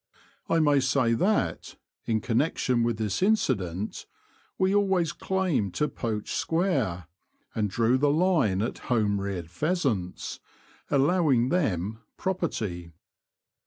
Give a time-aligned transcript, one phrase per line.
[0.49, 4.07] I may say that, in connection with this incident,
[4.57, 7.05] we always claimed to poach square,
[7.53, 10.39] and drew the line at home reared pheasants—
[10.97, 12.93] allowing them'' property."